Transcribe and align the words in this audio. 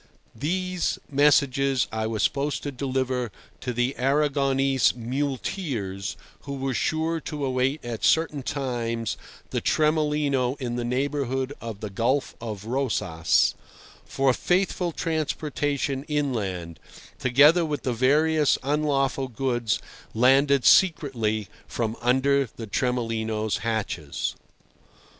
These 0.33 0.97
messages 1.11 1.87
I 1.91 2.07
was 2.07 2.23
supposed 2.23 2.63
to 2.63 2.71
deliver 2.71 3.31
to 3.59 3.71
the 3.71 3.93
Arragonese 3.99 4.95
muleteers 4.95 6.17
(who 6.39 6.55
were 6.55 6.73
sure 6.73 7.19
to 7.21 7.45
await 7.45 7.85
at 7.85 8.03
certain 8.03 8.41
times 8.41 9.15
the 9.51 9.61
Tremolino 9.61 10.55
in 10.59 10.75
the 10.75 10.83
neighbourhood 10.83 11.53
of 11.61 11.81
the 11.81 11.91
Gulf 11.91 12.33
of 12.41 12.65
Rosas), 12.65 13.53
for 14.03 14.33
faithful 14.33 14.91
transportation 14.91 16.03
inland, 16.05 16.79
together 17.19 17.63
with 17.63 17.83
the 17.83 17.93
various 17.93 18.57
unlawful 18.63 19.27
goods 19.27 19.77
landed 20.15 20.65
secretly 20.65 21.47
from 21.67 21.95
under 22.01 22.49
the 22.55 22.65
Tremolino's 22.65 23.57
hatches. 23.57 24.35